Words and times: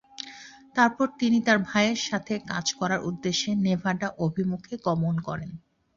তারপর 0.75 1.07
তিনি 1.19 1.37
তার 1.41 1.57
ভাইয়ের 1.67 1.99
সাথে 2.09 2.33
কাজ 2.51 2.65
করার 2.79 3.01
উদ্দেশ্যে 3.09 3.51
নেভাডা 3.65 4.07
অভিমুখে 4.25 4.73
গমন 4.85 5.15
করেন। 5.27 5.51